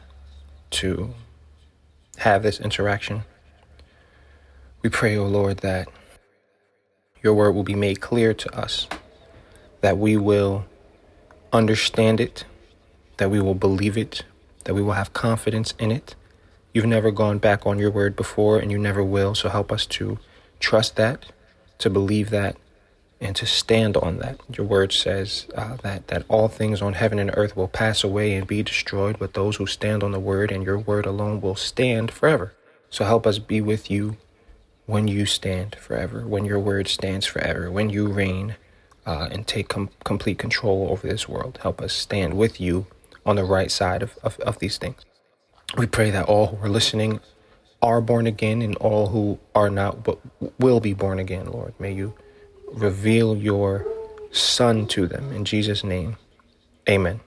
to 0.70 1.16
have 2.18 2.44
this 2.44 2.60
interaction. 2.60 3.24
We 4.86 4.90
pray, 4.90 5.18
O 5.18 5.24
oh 5.24 5.28
Lord, 5.28 5.58
that 5.58 5.88
your 7.24 7.34
word 7.34 7.54
will 7.54 7.64
be 7.64 7.74
made 7.74 8.02
clear 8.02 8.36
to 8.36 8.56
us, 8.56 8.88
that 9.82 9.98
we 9.98 10.16
will 10.16 10.66
understand 11.52 12.22
it, 12.22 12.46
that 13.18 13.32
we 13.32 13.42
will 13.42 13.56
believe 13.56 13.98
it, 13.98 14.26
that 14.66 14.76
we 14.76 14.84
will 14.84 14.94
have 14.94 15.12
confidence 15.12 15.74
in 15.80 15.92
it 15.92 16.14
You've 16.76 16.86
never 16.86 17.10
gone 17.10 17.38
back 17.38 17.66
on 17.66 17.80
your 17.80 17.90
word 17.90 18.18
before 18.18 18.60
and 18.60 18.70
you 18.70 18.78
never 18.78 19.02
will. 19.02 19.34
So 19.34 19.48
help 19.48 19.72
us 19.72 19.86
to 19.86 20.20
trust 20.60 20.98
that, 20.98 21.32
to 21.78 21.90
believe 21.90 22.32
that, 22.32 22.58
and 23.22 23.34
to 23.38 23.46
stand 23.46 23.96
on 23.96 24.18
that. 24.18 24.42
Your 24.58 24.68
word 24.68 24.92
says 24.92 25.48
uh, 25.56 25.78
that, 25.78 26.10
that 26.10 26.26
all 26.28 26.50
things 26.50 26.82
on 26.82 26.96
heaven 26.96 27.18
and 27.18 27.32
earth 27.34 27.56
will 27.56 27.70
pass 27.70 28.04
away 28.04 28.34
and 28.34 28.46
be 28.46 28.62
destroyed, 28.62 29.18
but 29.18 29.36
those 29.36 29.56
who 29.56 29.66
stand 29.66 30.04
on 30.04 30.12
the 30.12 30.20
word 30.20 30.52
and 30.52 30.66
your 30.66 30.78
word 30.78 31.06
alone 31.06 31.40
will 31.40 31.56
stand 31.56 32.12
forever. 32.12 32.54
So 32.90 33.06
help 33.06 33.26
us 33.26 33.40
be 33.40 33.62
with 33.62 33.90
you 33.90 34.18
when 34.86 35.08
you 35.08 35.26
stand 35.26 35.76
forever, 35.76 36.26
when 36.26 36.46
your 36.46 36.60
word 36.60 36.88
stands 36.88 37.26
forever, 37.26 37.72
when 37.72 37.90
you 37.90 38.08
reign 38.08 38.56
uh, 39.06 39.28
and 39.32 39.48
take 39.48 39.68
com- 39.68 39.90
complete 40.04 40.38
control 40.38 40.88
over 40.90 41.08
this 41.08 41.28
world. 41.28 41.60
Help 41.62 41.82
us 41.82 41.94
stand 41.94 42.36
with 42.36 42.60
you 42.60 42.88
on 43.26 43.36
the 43.36 43.44
right 43.44 43.72
side 43.72 44.02
of, 44.04 44.18
of, 44.24 44.40
of 44.40 44.60
these 44.60 44.78
things. 44.78 45.04
We 45.78 45.88
pray 45.88 46.12
that 46.12 46.26
all 46.26 46.48
who 46.48 46.66
are 46.66 46.70
listening 46.70 47.20
are 47.82 48.02
born 48.02 48.28
again 48.28 48.62
and 48.62 48.76
all 48.78 49.08
who 49.08 49.40
are 49.54 49.70
not 49.70 50.04
but 50.04 50.20
will 50.60 50.80
be 50.80 50.94
born 50.94 51.20
again, 51.20 51.52
Lord. 51.52 51.74
May 51.80 51.94
you 51.94 52.14
reveal 52.72 53.36
your 53.36 53.86
Son 54.32 54.88
to 54.88 55.08
them. 55.08 55.32
In 55.32 55.46
Jesus' 55.46 55.84
name, 55.84 56.18
amen. 56.90 57.22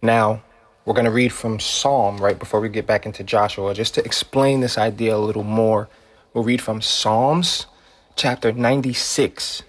Now, 0.00 0.42
we're 0.84 0.94
going 0.94 1.04
to 1.04 1.10
read 1.10 1.32
from 1.32 1.60
Psalm 1.60 2.18
right 2.18 2.38
before 2.38 2.60
we 2.60 2.68
get 2.68 2.86
back 2.86 3.06
into 3.06 3.22
Joshua, 3.22 3.72
just 3.74 3.94
to 3.94 4.04
explain 4.04 4.60
this 4.60 4.78
idea 4.78 5.16
a 5.16 5.18
little 5.18 5.44
more. 5.44 5.88
We'll 6.34 6.44
read 6.44 6.62
from 6.62 6.80
Psalms 6.80 7.66
chapter 8.16 8.52
96, 8.52 9.62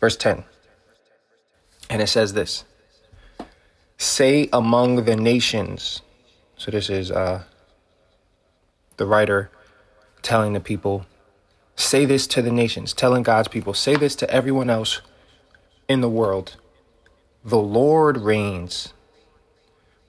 verse 0.00 0.16
10. 0.16 0.44
And 1.90 2.00
it 2.00 2.06
says 2.06 2.32
this 2.32 2.64
Say 3.98 4.48
among 4.50 5.04
the 5.04 5.16
nations. 5.16 6.00
So 6.56 6.70
this 6.70 6.88
is 6.88 7.10
uh, 7.10 7.42
the 8.96 9.04
writer 9.04 9.50
telling 10.22 10.54
the 10.54 10.60
people, 10.60 11.04
say 11.76 12.06
this 12.06 12.26
to 12.28 12.40
the 12.40 12.52
nations, 12.52 12.94
telling 12.94 13.22
God's 13.22 13.48
people, 13.48 13.74
say 13.74 13.94
this 13.96 14.16
to 14.16 14.30
everyone 14.30 14.70
else 14.70 15.02
in 15.86 16.00
the 16.00 16.08
world. 16.08 16.56
The 17.44 17.58
Lord 17.58 18.16
reigns. 18.18 18.94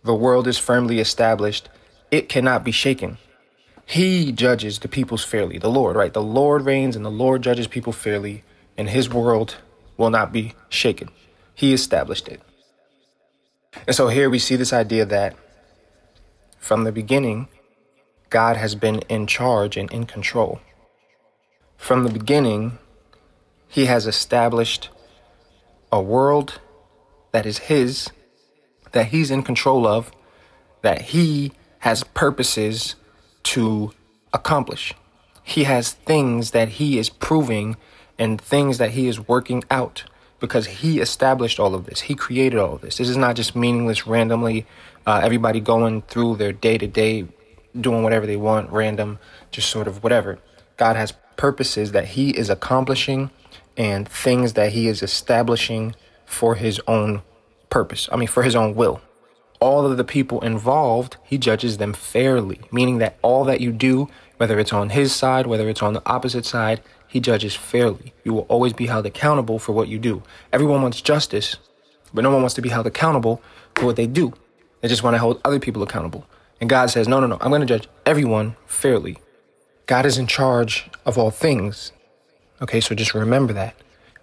The 0.03 0.15
world 0.15 0.48
is 0.48 0.57
firmly 0.57 1.00
established. 1.00 1.67
It 2.12 2.29
cannot 2.29 2.63
be 2.63 2.71
shaken. 2.71 3.17
He 3.85 4.31
judges 4.31 4.79
the 4.79 4.88
peoples 4.88 5.23
fairly. 5.23 5.57
The 5.57 5.69
Lord, 5.69 5.95
right? 5.95 6.13
The 6.13 6.21
Lord 6.21 6.65
reigns 6.65 6.95
and 6.95 7.05
the 7.05 7.11
Lord 7.11 7.41
judges 7.41 7.67
people 7.67 7.93
fairly, 7.93 8.43
and 8.77 8.89
his 8.89 9.09
world 9.09 9.57
will 9.97 10.09
not 10.09 10.31
be 10.31 10.53
shaken. 10.69 11.09
He 11.53 11.73
established 11.73 12.27
it. 12.27 12.41
And 13.88 13.95
so 13.95 14.07
here 14.07 14.29
we 14.29 14.39
see 14.39 14.55
this 14.55 14.73
idea 14.73 15.05
that 15.05 15.35
from 16.59 16.83
the 16.83 16.91
beginning, 16.91 17.47
God 18.29 18.55
has 18.55 18.75
been 18.75 19.00
in 19.09 19.27
charge 19.27 19.75
and 19.75 19.91
in 19.91 20.05
control. 20.05 20.61
From 21.75 22.03
the 22.03 22.11
beginning, 22.11 22.77
He 23.67 23.85
has 23.85 24.07
established 24.07 24.89
a 25.91 26.01
world 26.01 26.61
that 27.31 27.45
is 27.45 27.57
His, 27.57 28.09
that 28.91 29.07
He's 29.07 29.31
in 29.31 29.43
control 29.43 29.88
of, 29.88 30.11
that 30.81 31.01
He 31.01 31.51
has 31.79 32.03
purposes 32.03 32.95
to 33.43 33.93
accomplish. 34.33 34.93
He 35.43 35.63
has 35.63 35.91
things 35.91 36.51
that 36.51 36.69
He 36.69 36.98
is 36.98 37.10
proving 37.10 37.77
and 38.17 38.39
things 38.39 38.77
that 38.77 38.91
He 38.91 39.07
is 39.07 39.27
working 39.27 39.63
out 39.71 40.03
because 40.41 40.65
he 40.65 41.00
established 41.00 41.60
all 41.60 41.74
of 41.74 41.86
this. 41.86 42.01
He 42.01 42.15
created 42.15 42.60
all 42.60 42.74
of 42.74 42.81
this. 42.81 42.98
This 42.98 43.07
is 43.07 43.15
not 43.15 43.38
just 43.38 43.55
meaningless, 43.55 44.05
randomly, 44.05 44.65
uh, 45.05 45.21
everybody 45.24 45.62
going 45.62 46.01
through 46.01 46.36
their 46.36 46.51
day 46.51 46.77
to 46.77 46.88
day, 46.88 47.27
doing 47.79 48.03
whatever 48.03 48.25
they 48.25 48.36
want, 48.36 48.69
random, 48.71 49.19
just 49.51 49.69
sort 49.69 49.88
of 49.88 50.03
whatever. 50.03 50.39
God 50.75 50.98
has 50.98 51.13
purposes 51.38 51.93
that 51.93 52.05
he 52.10 52.31
is 52.31 52.50
accomplishing 52.50 53.29
and 53.77 54.10
things 54.10 54.53
that 54.53 54.74
he 54.74 54.88
is 54.88 55.01
establishing 55.01 55.95
for 56.25 56.55
his 56.55 56.81
own 56.88 57.21
purpose. 57.69 58.10
I 58.12 58.17
mean, 58.17 58.27
for 58.27 58.43
his 58.43 58.55
own 58.55 58.75
will. 58.75 59.00
All 59.62 59.86
of 59.86 59.96
the 59.96 60.03
people 60.03 60.41
involved, 60.41 61.18
he 61.24 61.38
judges 61.38 61.77
them 61.77 61.94
fairly, 61.94 62.60
meaning 62.72 62.98
that 62.98 63.18
all 63.22 63.46
that 63.46 63.62
you 63.62 63.72
do, 63.72 64.10
whether 64.38 64.60
it's 64.60 64.74
on 64.74 64.89
his 64.89 65.13
side, 65.13 65.46
whether 65.46 65.70
it's 65.70 65.84
on 65.84 65.94
the 65.94 66.01
opposite 66.06 66.46
side, 66.48 66.82
he 67.08 67.20
judges 67.20 67.56
fairly. 67.56 68.12
You 68.24 68.34
will 68.34 68.48
always 68.50 68.74
be 68.74 68.88
held 68.88 69.06
accountable 69.06 69.60
for 69.60 69.74
what 69.74 69.88
you 69.88 70.00
do. 70.00 70.24
Everyone 70.51 70.82
wants 70.82 71.00
justice, 71.00 71.58
but 72.12 72.24
no 72.24 72.32
one 72.32 72.41
wants 72.41 72.56
to 72.56 72.62
be 72.62 72.70
held 72.70 72.88
accountable 72.88 73.39
for 73.75 73.86
what 73.86 73.98
they 73.98 74.08
do. 74.08 74.34
They 74.82 74.88
just 74.88 75.03
want 75.03 75.13
to 75.13 75.20
hold 75.20 75.39
other 75.46 75.60
people 75.60 75.84
accountable. 75.84 76.25
And 76.60 76.68
God 76.68 76.89
says, 76.89 77.08
no, 77.08 77.20
no, 77.20 77.27
no, 77.27 77.38
I'm 77.39 77.51
going 77.51 77.62
to 77.62 77.68
judge 77.68 77.88
everyone 78.06 78.56
fairly. 78.65 79.20
God 79.86 80.08
is 80.08 80.18
in 80.18 80.25
charge 80.25 80.89
of 81.06 81.20
all 81.20 81.30
things. 81.30 81.91
Okay, 82.63 82.80
so 82.80 82.96
just 82.96 83.13
remember 83.13 83.53
that. 83.53 83.75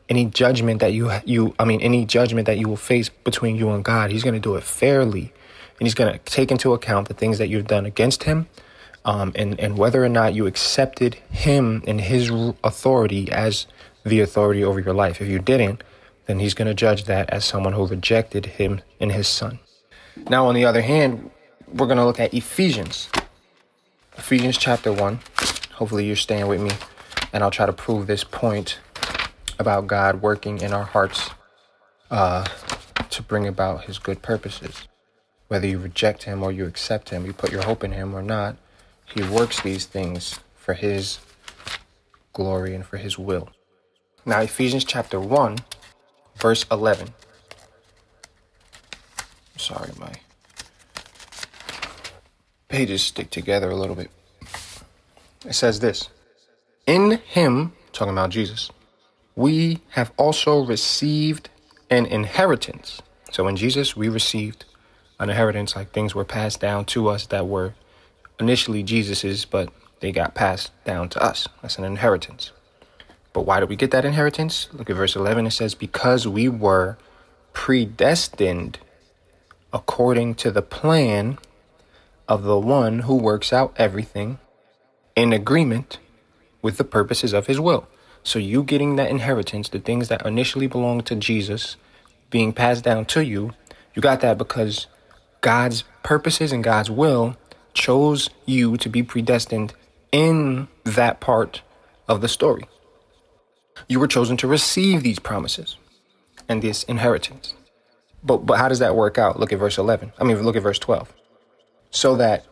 Any 0.09 0.25
judgment 0.25 0.81
that 0.81 0.93
you, 0.93 1.11
you, 1.25 1.55
I 1.59 1.65
mean, 1.65 1.81
any 1.81 2.07
judgment 2.07 2.47
that 2.47 2.59
you 2.59 2.69
will 2.69 2.77
face 2.77 3.09
between 3.09 3.57
you 3.57 3.71
and 3.71 3.85
God, 3.85 4.11
He's 4.11 4.23
going 4.23 4.35
to 4.35 4.41
do 4.41 4.57
it 4.57 4.63
fairly. 4.63 5.33
And 5.79 5.87
He's 5.87 5.95
going 5.95 6.13
to 6.13 6.19
take 6.21 6.51
into 6.51 6.73
account 6.73 7.09
the 7.09 7.15
things 7.15 7.39
that 7.39 7.49
you've 7.49 7.67
done 7.67 7.87
against 7.87 8.25
Him 8.25 8.49
um, 9.09 9.33
and, 9.35 9.59
and 9.59 9.79
whether 9.79 10.05
or 10.05 10.09
not 10.11 10.35
you 10.35 10.47
accepted 10.47 11.15
him 11.31 11.83
and 11.87 11.99
his 11.99 12.31
authority 12.63 13.33
as 13.33 13.67
the 14.05 14.21
authority 14.21 14.63
over 14.63 14.81
your 14.81 14.93
life. 14.93 15.23
If 15.23 15.29
you 15.29 15.39
didn't, 15.39 15.83
then 16.27 16.41
he's 16.41 16.53
going 16.53 16.69
to 16.69 16.75
judge 16.75 17.05
that 17.05 17.31
as 17.31 17.47
someone 17.47 17.73
who 17.73 17.87
rejected 17.87 18.45
him 18.45 18.83
and 19.01 19.11
his 19.11 19.27
son. 19.27 19.61
Now, 20.29 20.47
on 20.47 20.55
the 20.55 20.67
other 20.67 20.83
hand, 20.83 21.31
we're 21.73 21.87
going 21.87 21.97
to 21.97 22.05
look 22.05 22.21
at 22.21 22.35
Ephesians. 22.35 23.09
Ephesians 24.19 24.59
chapter 24.59 24.93
1. 24.93 25.21
Hopefully, 25.73 26.07
you're 26.07 26.17
staying 26.17 26.49
with 26.49 26.61
me, 26.61 26.73
and 27.33 27.43
I'll 27.43 27.51
try 27.51 27.65
to 27.65 27.73
prove 27.73 28.09
this 28.09 28.25
point 28.25 28.79
about 29.59 29.87
God 29.87 30.23
working 30.23 30.59
in 30.59 30.73
our 30.73 30.85
hearts 30.85 31.31
uh, 32.11 32.47
to 33.11 33.23
bring 33.23 33.47
about 33.47 33.85
his 33.85 33.99
good 33.99 34.23
purposes. 34.23 34.87
Whether 35.49 35.67
you 35.67 35.79
reject 35.79 36.25
him 36.25 36.43
or 36.43 36.53
you 36.53 36.67
accept 36.67 37.11
him, 37.11 37.25
you 37.25 37.33
put 37.33 37.53
your 37.53 37.63
hope 37.63 37.83
in 37.83 37.93
him 37.93 38.15
or 38.15 38.23
not, 38.23 38.57
he 39.15 39.23
works 39.23 39.63
these 39.63 39.87
things 39.87 40.39
for 40.55 40.75
His 40.75 41.19
glory 42.33 42.75
and 42.75 42.85
for 42.85 42.99
His 42.99 43.19
will. 43.19 43.49
Now, 44.27 44.41
Ephesians 44.41 44.85
chapter 44.85 45.19
1, 45.19 45.57
verse 46.37 46.67
11. 46.71 47.09
Sorry, 49.57 49.91
my 49.99 50.13
pages 52.69 53.03
stick 53.03 53.31
together 53.31 53.71
a 53.71 53.77
little 53.77 53.97
bit. 53.97 54.11
It 55.47 55.55
says 55.55 55.81
this 55.81 56.11
In 56.87 57.13
Him, 57.13 57.73
talking 57.93 58.13
about 58.13 58.31
Jesus, 58.31 58.71
we 59.39 59.79
have 59.91 60.11
also 60.17 60.67
received 60.67 61.49
an 61.91 62.05
inheritance. 62.07 63.01
So 63.31 63.47
in 63.47 63.55
Jesus, 63.55 63.97
we 63.97 64.09
received 64.09 64.65
an 65.21 65.31
inheritance, 65.31 65.77
like 65.77 65.93
things 65.93 66.13
were 66.13 66.25
passed 66.25 66.61
down 66.61 66.87
to 66.87 67.09
us 67.09 67.25
that 67.27 67.47
were 67.47 67.75
initially 68.41 68.83
Jesus's, 68.83 69.45
but 69.45 69.73
they 70.01 70.11
got 70.11 70.35
passed 70.35 70.73
down 70.85 71.09
to 71.11 71.23
us. 71.23 71.47
That's 71.63 71.79
an 71.79 71.85
inheritance. 71.85 72.51
But 73.33 73.43
why 73.43 73.61
did 73.61 73.69
we 73.69 73.77
get 73.77 73.93
that 73.93 74.05
inheritance? 74.05 74.69
Look 74.73 74.91
at 74.91 74.97
verse 74.97 75.15
11. 75.15 75.47
It 75.47 75.53
says, 75.53 75.77
Because 75.77 76.27
we 76.27 76.49
were 76.49 76.99
predestined 77.53 78.81
according 79.73 80.35
to 80.35 80.51
the 80.51 80.63
plan 80.63 81.39
of 82.27 82.43
the 82.43 82.59
one 82.59 83.01
who 83.01 83.15
works 83.15 83.53
out 83.53 83.73
everything 83.77 84.41
in 85.15 85.33
agreement 85.33 86.01
with 86.61 86.77
the 86.77 86.83
purposes 86.83 87.33
of 87.33 87.47
his 87.47 87.61
will. 87.61 87.87
So, 88.29 88.39
you 88.39 88.63
getting 88.63 88.97
that 88.97 89.09
inheritance, 89.09 89.71
the 89.71 89.79
things 89.79 90.09
that 90.09 90.27
initially 90.27 90.67
belonged 90.67 91.07
to 91.07 91.17
Jesus 91.17 91.79
being 92.29 92.53
passed 92.53 92.85
down 92.85 93.07
to 93.07 93.25
you, 93.25 93.55
you 93.95 94.03
got 94.03 94.21
that 94.21 94.37
because 94.37 94.87
God's 95.41 95.85
purposes 96.03 96.53
and 96.53 96.63
God's 96.63 96.91
will 96.91 97.39
chose 97.73 98.29
you 98.45 98.77
to 98.77 98.89
be 98.91 99.03
predestined 99.03 99.73
in 100.13 100.69
that 100.85 101.21
part 101.21 101.63
of 102.07 102.21
the 102.21 102.29
story. 102.29 102.69
You 103.89 103.99
were 103.99 104.07
chosen 104.07 104.37
to 104.37 104.47
receive 104.47 105.03
these 105.03 105.19
promises 105.19 105.79
and 106.51 106.61
this 106.61 106.83
inheritance. 106.83 107.55
But 108.23 108.45
but 108.45 108.59
how 108.59 108.69
does 108.69 108.81
that 108.81 108.95
work 108.95 109.17
out? 109.17 109.41
Look 109.41 109.55
at 109.55 109.59
verse 109.59 109.79
11. 109.79 110.13
I 110.19 110.25
mean 110.25 110.43
look 110.43 110.55
at 110.55 110.63
verse 110.63 110.79
12. 110.79 111.15
So 111.91 112.15
that 112.17 112.45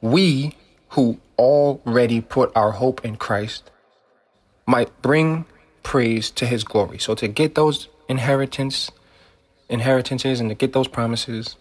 we 0.00 0.56
who 0.92 1.20
already 1.36 2.22
put 2.22 2.50
our 2.56 2.72
hope 2.72 3.04
in 3.04 3.16
Christ 3.16 3.70
might 4.68 5.00
bring 5.00 5.46
praise 5.82 6.30
to 6.30 6.44
his 6.44 6.62
glory. 6.62 6.98
So 6.98 7.14
to 7.14 7.26
get 7.26 7.54
those 7.54 7.88
inheritance 8.06 8.90
inheritances 9.70 10.40
and 10.40 10.50
to 10.50 10.54
get 10.54 10.74
those 10.74 10.88
promises, 10.88 11.56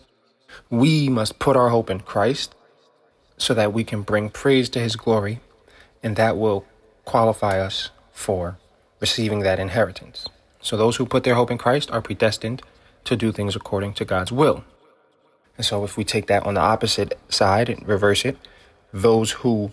we 0.69 1.07
must 1.07 1.39
put 1.39 1.55
our 1.55 1.69
hope 1.69 1.89
in 1.89 2.01
Christ 2.01 2.53
so 3.37 3.53
that 3.53 3.71
we 3.71 3.85
can 3.85 4.01
bring 4.01 4.29
praise 4.29 4.67
to 4.69 4.79
his 4.79 4.95
glory, 4.95 5.39
and 6.03 6.15
that 6.17 6.37
will 6.37 6.65
qualify 7.05 7.59
us 7.59 7.91
for 8.11 8.57
receiving 8.99 9.39
that 9.39 9.59
inheritance. 9.59 10.25
So 10.59 10.75
those 10.75 10.97
who 10.97 11.05
put 11.05 11.23
their 11.23 11.35
hope 11.35 11.51
in 11.51 11.57
Christ 11.57 11.89
are 11.91 12.01
predestined 12.01 12.61
to 13.05 13.15
do 13.15 13.31
things 13.31 13.55
according 13.55 13.93
to 13.95 14.05
God's 14.05 14.31
will. 14.31 14.65
And 15.55 15.65
so 15.65 15.83
if 15.85 15.95
we 15.95 16.03
take 16.03 16.27
that 16.27 16.45
on 16.45 16.55
the 16.55 16.61
opposite 16.61 17.17
side 17.29 17.69
and 17.69 17.87
reverse 17.87 18.25
it, 18.25 18.37
those 18.91 19.31
who 19.31 19.71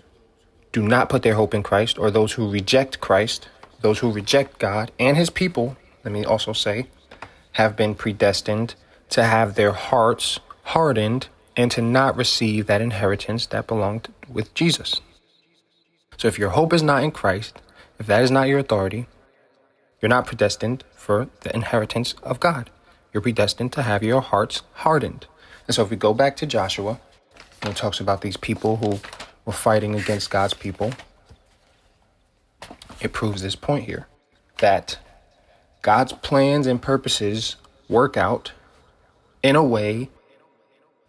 do 0.74 0.82
not 0.82 1.08
put 1.08 1.22
their 1.22 1.34
hope 1.34 1.54
in 1.54 1.62
Christ 1.62 2.00
or 2.00 2.10
those 2.10 2.32
who 2.32 2.50
reject 2.50 3.00
Christ, 3.00 3.48
those 3.80 4.00
who 4.00 4.10
reject 4.10 4.58
God 4.58 4.90
and 4.98 5.16
his 5.16 5.30
people, 5.30 5.76
let 6.04 6.12
me 6.12 6.24
also 6.24 6.52
say, 6.52 6.88
have 7.52 7.76
been 7.76 7.94
predestined 7.94 8.74
to 9.10 9.22
have 9.22 9.54
their 9.54 9.70
hearts 9.70 10.40
hardened 10.64 11.28
and 11.56 11.70
to 11.70 11.80
not 11.80 12.16
receive 12.16 12.66
that 12.66 12.80
inheritance 12.80 13.46
that 13.46 13.68
belonged 13.68 14.12
with 14.28 14.52
Jesus. 14.52 15.00
So 16.16 16.26
if 16.26 16.40
your 16.40 16.50
hope 16.50 16.72
is 16.72 16.82
not 16.82 17.04
in 17.04 17.12
Christ, 17.12 17.62
if 18.00 18.08
that 18.08 18.24
is 18.24 18.32
not 18.32 18.48
your 18.48 18.58
authority, 18.58 19.06
you're 20.02 20.08
not 20.08 20.26
predestined 20.26 20.82
for 20.96 21.28
the 21.42 21.54
inheritance 21.54 22.14
of 22.24 22.40
God. 22.40 22.68
You're 23.12 23.20
predestined 23.20 23.72
to 23.74 23.82
have 23.82 24.02
your 24.02 24.20
hearts 24.20 24.62
hardened. 24.72 25.28
And 25.68 25.74
so 25.76 25.84
if 25.84 25.90
we 25.90 25.96
go 25.96 26.14
back 26.14 26.36
to 26.38 26.46
Joshua, 26.46 26.98
and 27.62 27.70
it 27.70 27.76
talks 27.76 28.00
about 28.00 28.22
these 28.22 28.36
people 28.36 28.78
who 28.78 28.98
were 29.44 29.52
fighting 29.52 29.94
against 29.94 30.30
God's 30.30 30.54
people, 30.54 30.92
it 33.00 33.12
proves 33.12 33.42
this 33.42 33.56
point 33.56 33.84
here 33.84 34.06
that 34.58 34.98
God's 35.82 36.12
plans 36.12 36.66
and 36.66 36.80
purposes 36.80 37.56
work 37.88 38.16
out 38.16 38.52
in 39.42 39.56
a 39.56 39.64
way 39.64 40.08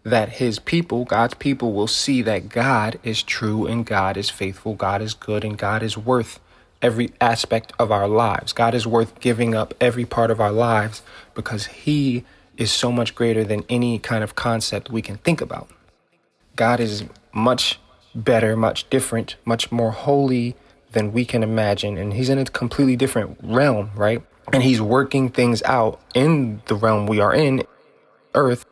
that 0.03 0.29
his 0.29 0.59
people, 0.59 1.05
God's 1.05 1.33
people, 1.33 1.73
will 1.73 1.87
see 1.87 2.21
that 2.21 2.49
God 2.49 2.99
is 3.03 3.23
true 3.23 3.65
and 3.65 3.85
God 3.85 4.17
is 4.17 4.29
faithful, 4.29 4.75
God 4.75 5.01
is 5.01 5.13
good, 5.13 5.43
and 5.43 5.57
God 5.57 5.81
is 5.81 5.97
worth 5.97 6.39
every 6.81 7.11
aspect 7.19 7.73
of 7.79 7.91
our 7.91 8.07
lives. 8.07 8.53
God 8.53 8.75
is 8.75 8.85
worth 8.85 9.19
giving 9.19 9.55
up 9.55 9.73
every 9.81 10.05
part 10.05 10.29
of 10.29 10.39
our 10.39 10.51
lives 10.51 11.01
because 11.33 11.65
he 11.67 12.23
is 12.57 12.71
so 12.71 12.91
much 12.91 13.15
greater 13.15 13.43
than 13.43 13.63
any 13.67 13.97
kind 13.97 14.23
of 14.23 14.35
concept 14.35 14.91
we 14.91 15.01
can 15.01 15.17
think 15.17 15.41
about. 15.41 15.69
God 16.55 16.79
is 16.79 17.03
much 17.33 17.79
better, 18.15 18.55
much 18.55 18.89
different, 18.89 19.35
much 19.45 19.71
more 19.71 19.91
holy 19.91 20.55
than 20.91 21.11
we 21.11 21.25
can 21.25 21.43
imagine. 21.43 21.97
And 21.97 22.13
he's 22.13 22.29
in 22.29 22.39
a 22.39 22.45
completely 22.45 22.95
different 22.95 23.37
realm, 23.43 23.91
right? 23.95 24.23
And 24.53 24.63
he's 24.63 24.81
working 24.81 25.29
things 25.29 25.61
out 25.63 25.99
in 26.13 26.61
the 26.67 26.75
realm 26.75 27.07
we 27.07 27.19
are 27.19 27.33
in, 27.33 27.63
earth, 28.33 28.65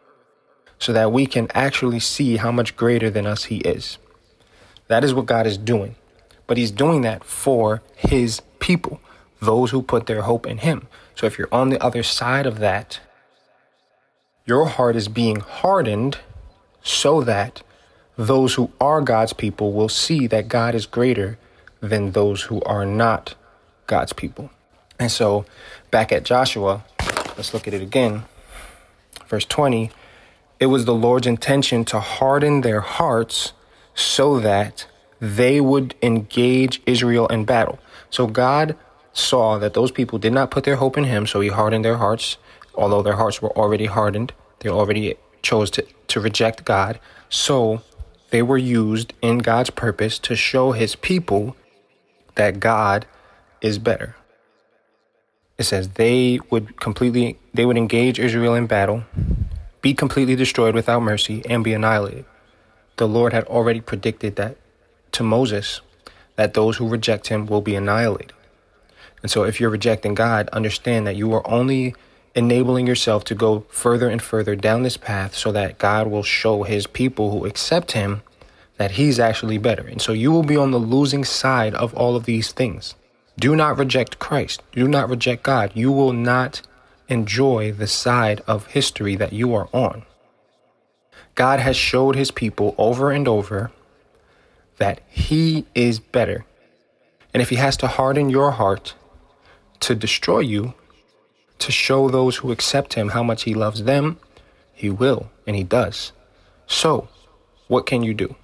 so 0.79 0.93
that 0.93 1.11
we 1.11 1.25
can 1.25 1.47
actually 1.53 1.99
see 1.99 2.37
how 2.37 2.51
much 2.51 2.75
greater 2.75 3.09
than 3.09 3.25
us 3.25 3.45
he 3.45 3.57
is. 3.57 3.97
That 4.87 5.03
is 5.03 5.13
what 5.13 5.25
God 5.25 5.47
is 5.47 5.57
doing. 5.57 5.95
But 6.47 6.57
he's 6.57 6.71
doing 6.71 7.01
that 7.01 7.23
for 7.23 7.81
his 7.95 8.41
people, 8.59 8.99
those 9.41 9.71
who 9.71 9.81
put 9.81 10.07
their 10.07 10.23
hope 10.23 10.45
in 10.45 10.59
him. 10.59 10.87
So 11.15 11.25
if 11.25 11.37
you're 11.37 11.53
on 11.53 11.69
the 11.69 11.81
other 11.81 12.03
side 12.03 12.45
of 12.45 12.59
that, 12.59 12.99
your 14.45 14.65
heart 14.65 14.95
is 14.95 15.07
being 15.07 15.39
hardened 15.39 16.19
so 16.81 17.21
that 17.21 17.63
those 18.15 18.55
who 18.55 18.71
are 18.79 19.01
God's 19.01 19.33
people 19.33 19.73
will 19.73 19.89
see 19.89 20.27
that 20.27 20.47
God 20.47 20.75
is 20.75 20.85
greater 20.85 21.37
than 21.81 22.11
those 22.11 22.43
who 22.43 22.61
are 22.61 22.85
not 22.85 23.35
God's 23.87 24.13
people. 24.13 24.49
And 24.99 25.11
so, 25.11 25.45
back 25.91 26.11
at 26.11 26.23
Joshua, 26.23 26.83
let's 27.35 27.53
look 27.53 27.67
at 27.67 27.73
it 27.73 27.81
again. 27.81 28.23
Verse 29.27 29.45
20 29.45 29.91
It 30.59 30.67
was 30.67 30.85
the 30.85 30.93
Lord's 30.93 31.27
intention 31.27 31.83
to 31.85 31.99
harden 31.99 32.61
their 32.61 32.81
hearts 32.81 33.53
so 33.95 34.39
that 34.39 34.87
they 35.19 35.59
would 35.59 35.95
engage 36.01 36.81
Israel 36.85 37.27
in 37.27 37.45
battle. 37.45 37.79
So, 38.09 38.27
God 38.27 38.77
saw 39.11 39.57
that 39.57 39.73
those 39.73 39.91
people 39.91 40.19
did 40.19 40.33
not 40.33 40.51
put 40.51 40.63
their 40.63 40.77
hope 40.77 40.97
in 40.97 41.03
Him, 41.03 41.25
so 41.27 41.41
He 41.41 41.49
hardened 41.49 41.83
their 41.83 41.97
hearts, 41.97 42.37
although 42.75 43.01
their 43.01 43.17
hearts 43.17 43.41
were 43.41 43.55
already 43.57 43.87
hardened. 43.87 44.33
They 44.59 44.69
already 44.69 45.15
chose 45.41 45.69
to, 45.71 45.85
to 46.07 46.19
reject 46.19 46.63
God. 46.63 46.99
So, 47.29 47.81
they 48.33 48.41
were 48.41 48.57
used 48.57 49.13
in 49.21 49.37
God's 49.37 49.69
purpose 49.69 50.17
to 50.17 50.35
show 50.35 50.71
his 50.71 50.95
people 50.95 51.55
that 52.33 52.59
God 52.59 53.05
is 53.61 53.77
better. 53.77 54.15
It 55.59 55.65
says 55.65 55.89
they 55.89 56.39
would 56.49 56.79
completely 56.79 57.37
they 57.53 57.63
would 57.63 57.77
engage 57.77 58.17
Israel 58.17 58.55
in 58.55 58.65
battle, 58.65 59.03
be 59.83 59.93
completely 59.93 60.35
destroyed 60.35 60.73
without 60.73 61.03
mercy 61.03 61.43
and 61.47 61.63
be 61.63 61.75
annihilated. 61.75 62.25
The 62.97 63.07
Lord 63.07 63.33
had 63.33 63.43
already 63.43 63.81
predicted 63.81 64.35
that 64.37 64.57
to 65.11 65.21
Moses 65.21 65.81
that 66.35 66.55
those 66.55 66.77
who 66.77 66.89
reject 66.89 67.27
him 67.27 67.45
will 67.45 67.61
be 67.61 67.75
annihilated. 67.75 68.33
And 69.21 69.29
so 69.29 69.43
if 69.43 69.59
you're 69.59 69.69
rejecting 69.69 70.15
God, 70.15 70.49
understand 70.49 71.05
that 71.05 71.15
you 71.15 71.31
are 71.33 71.47
only 71.47 71.93
enabling 72.35 72.87
yourself 72.87 73.23
to 73.25 73.35
go 73.35 73.65
further 73.69 74.09
and 74.09 74.21
further 74.21 74.55
down 74.55 74.83
this 74.83 74.97
path 74.97 75.35
so 75.35 75.51
that 75.51 75.77
God 75.77 76.07
will 76.07 76.23
show 76.23 76.63
his 76.63 76.87
people 76.87 77.31
who 77.31 77.45
accept 77.45 77.91
him 77.91 78.21
that 78.77 78.91
he's 78.91 79.19
actually 79.19 79.57
better. 79.57 79.87
And 79.87 80.01
so 80.01 80.13
you 80.13 80.31
will 80.31 80.43
be 80.43 80.57
on 80.57 80.71
the 80.71 80.79
losing 80.79 81.23
side 81.23 81.75
of 81.75 81.93
all 81.93 82.15
of 82.15 82.25
these 82.25 82.51
things. 82.51 82.95
Do 83.39 83.55
not 83.55 83.77
reject 83.77 84.19
Christ. 84.19 84.61
Do 84.71 84.87
not 84.87 85.09
reject 85.09 85.43
God. 85.43 85.71
You 85.73 85.91
will 85.91 86.13
not 86.13 86.61
enjoy 87.07 87.71
the 87.71 87.87
side 87.87 88.41
of 88.47 88.67
history 88.67 89.15
that 89.15 89.33
you 89.33 89.53
are 89.53 89.69
on. 89.73 90.03
God 91.35 91.59
has 91.59 91.75
showed 91.75 92.15
his 92.15 92.31
people 92.31 92.75
over 92.77 93.11
and 93.11 93.27
over 93.27 93.71
that 94.77 95.01
he 95.07 95.65
is 95.73 95.99
better. 95.99 96.45
And 97.33 97.41
if 97.41 97.49
he 97.49 97.55
has 97.55 97.77
to 97.77 97.87
harden 97.87 98.29
your 98.29 98.51
heart 98.51 98.93
to 99.81 99.95
destroy 99.95 100.39
you, 100.39 100.73
to 101.59 101.71
show 101.71 102.09
those 102.09 102.37
who 102.37 102.51
accept 102.51 102.93
him 102.93 103.09
how 103.09 103.23
much 103.23 103.43
he 103.43 103.53
loves 103.53 103.83
them, 103.83 104.19
he 104.73 104.89
will, 104.89 105.31
and 105.47 105.55
he 105.55 105.63
does. 105.63 106.11
So, 106.67 107.07
what 107.67 107.85
can 107.85 108.03
you 108.03 108.13
do? 108.13 108.35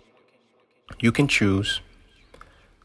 You 0.99 1.11
can 1.11 1.27
choose 1.27 1.81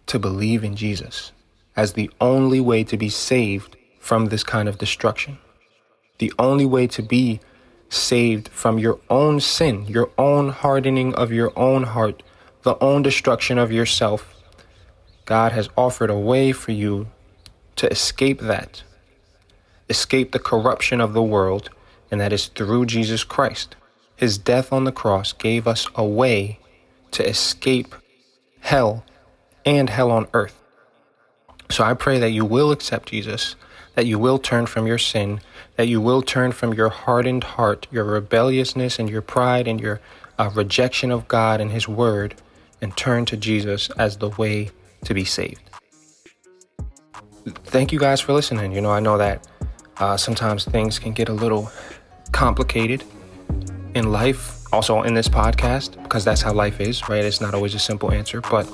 to 0.06 0.18
believe 0.18 0.64
in 0.64 0.76
Jesus 0.76 1.32
as 1.76 1.92
the 1.92 2.10
only 2.20 2.60
way 2.60 2.84
to 2.84 2.96
be 2.96 3.08
saved 3.08 3.76
from 3.98 4.26
this 4.26 4.44
kind 4.44 4.68
of 4.68 4.78
destruction. 4.78 5.38
The 6.18 6.32
only 6.38 6.66
way 6.66 6.86
to 6.88 7.02
be 7.02 7.40
saved 7.88 8.48
from 8.48 8.78
your 8.78 9.00
own 9.08 9.40
sin, 9.40 9.86
your 9.86 10.10
own 10.18 10.50
hardening 10.50 11.14
of 11.14 11.32
your 11.32 11.52
own 11.58 11.84
heart, 11.84 12.22
the 12.62 12.78
own 12.80 13.02
destruction 13.02 13.58
of 13.58 13.72
yourself. 13.72 14.34
God 15.24 15.52
has 15.52 15.68
offered 15.76 16.10
a 16.10 16.18
way 16.18 16.52
for 16.52 16.72
you 16.72 17.08
to 17.76 17.90
escape 17.90 18.40
that 18.40 18.82
escape 19.88 20.32
the 20.32 20.38
corruption 20.38 21.00
of 21.00 21.12
the 21.12 21.22
world, 21.22 21.70
and 22.10 22.20
that 22.20 22.32
is 22.32 22.46
through 22.46 22.86
Jesus 22.86 23.24
Christ. 23.24 23.76
His 24.16 24.38
death 24.38 24.72
on 24.72 24.84
the 24.84 24.92
cross 24.92 25.32
gave 25.32 25.66
us 25.66 25.88
a 25.94 26.04
way 26.04 26.58
to 27.10 27.26
escape 27.26 27.94
hell 28.60 29.04
and 29.64 29.90
hell 29.90 30.10
on 30.10 30.26
earth. 30.32 30.60
So 31.70 31.84
I 31.84 31.94
pray 31.94 32.18
that 32.18 32.30
you 32.30 32.44
will 32.44 32.70
accept 32.70 33.08
Jesus, 33.08 33.56
that 33.94 34.06
you 34.06 34.18
will 34.18 34.38
turn 34.38 34.66
from 34.66 34.86
your 34.86 34.98
sin, 34.98 35.40
that 35.76 35.88
you 35.88 36.00
will 36.00 36.22
turn 36.22 36.52
from 36.52 36.74
your 36.74 36.88
hardened 36.88 37.44
heart, 37.44 37.86
your 37.90 38.04
rebelliousness 38.04 38.98
and 38.98 39.08
your 39.08 39.22
pride 39.22 39.66
and 39.66 39.80
your 39.80 40.00
uh, 40.38 40.50
rejection 40.54 41.10
of 41.10 41.26
God 41.28 41.60
and 41.60 41.70
His 41.70 41.88
Word, 41.88 42.34
and 42.80 42.96
turn 42.96 43.24
to 43.26 43.36
Jesus 43.36 43.90
as 43.90 44.18
the 44.18 44.30
way 44.30 44.70
to 45.04 45.14
be 45.14 45.24
saved. 45.24 45.62
Thank 47.46 47.92
you 47.92 47.98
guys 47.98 48.20
for 48.20 48.32
listening. 48.32 48.72
You 48.72 48.80
know, 48.80 48.90
I 48.90 49.00
know 49.00 49.18
that 49.18 49.46
uh, 49.98 50.16
sometimes 50.16 50.64
things 50.64 50.98
can 50.98 51.12
get 51.12 51.28
a 51.28 51.32
little 51.32 51.70
complicated 52.32 53.04
in 53.94 54.10
life, 54.10 54.60
also 54.72 55.02
in 55.02 55.14
this 55.14 55.28
podcast, 55.28 56.02
because 56.02 56.24
that's 56.24 56.42
how 56.42 56.52
life 56.52 56.80
is, 56.80 57.08
right? 57.08 57.24
It's 57.24 57.40
not 57.40 57.54
always 57.54 57.74
a 57.74 57.78
simple 57.78 58.10
answer, 58.10 58.40
but 58.40 58.68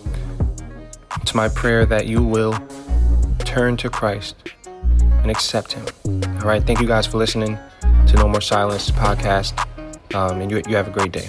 it's 1.20 1.34
my 1.34 1.48
prayer 1.48 1.84
that 1.86 2.06
you 2.06 2.22
will 2.22 2.54
turn 3.40 3.76
to 3.78 3.90
Christ 3.90 4.36
and 4.64 5.30
accept 5.30 5.72
Him. 5.72 5.86
All 6.40 6.48
right. 6.48 6.62
Thank 6.62 6.80
you 6.80 6.86
guys 6.86 7.06
for 7.06 7.18
listening 7.18 7.58
to 8.06 8.16
No 8.16 8.28
More 8.28 8.40
Silence 8.40 8.90
podcast, 8.90 9.52
um, 10.14 10.40
and 10.40 10.50
you, 10.50 10.62
you 10.66 10.76
have 10.76 10.88
a 10.88 10.90
great 10.90 11.12
day. 11.12 11.28